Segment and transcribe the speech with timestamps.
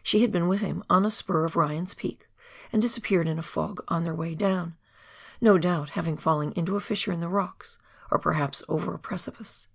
[0.00, 2.28] She had been with him on a spur of Ryan's peak,
[2.72, 4.76] and disappeared in a fog on their way down,
[5.40, 7.78] no doubt having fallen into a fissure in the rocks,
[8.08, 9.66] or perhaps over a precipice.